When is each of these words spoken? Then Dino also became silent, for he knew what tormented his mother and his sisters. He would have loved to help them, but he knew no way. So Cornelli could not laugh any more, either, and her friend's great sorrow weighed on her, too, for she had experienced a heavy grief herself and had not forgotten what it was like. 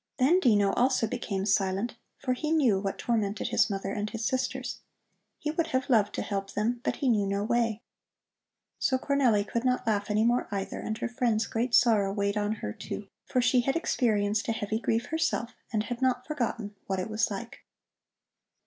Then 0.17 0.39
Dino 0.39 0.73
also 0.73 1.05
became 1.05 1.45
silent, 1.45 1.95
for 2.17 2.33
he 2.33 2.49
knew 2.49 2.79
what 2.79 2.97
tormented 2.97 3.49
his 3.49 3.69
mother 3.69 3.91
and 3.93 4.09
his 4.09 4.25
sisters. 4.25 4.79
He 5.37 5.51
would 5.51 5.67
have 5.67 5.91
loved 5.91 6.15
to 6.15 6.23
help 6.23 6.53
them, 6.55 6.81
but 6.83 6.95
he 6.95 7.07
knew 7.07 7.27
no 7.27 7.43
way. 7.43 7.83
So 8.79 8.97
Cornelli 8.97 9.47
could 9.47 9.63
not 9.63 9.85
laugh 9.85 10.09
any 10.09 10.23
more, 10.23 10.47
either, 10.49 10.79
and 10.79 10.97
her 10.97 11.07
friend's 11.07 11.45
great 11.45 11.75
sorrow 11.75 12.11
weighed 12.11 12.35
on 12.35 12.53
her, 12.53 12.73
too, 12.73 13.09
for 13.27 13.43
she 13.43 13.61
had 13.61 13.75
experienced 13.75 14.47
a 14.47 14.53
heavy 14.53 14.79
grief 14.79 15.05
herself 15.05 15.53
and 15.71 15.83
had 15.83 16.01
not 16.01 16.25
forgotten 16.25 16.73
what 16.87 16.99
it 16.99 17.07
was 17.07 17.29
like. 17.29 17.59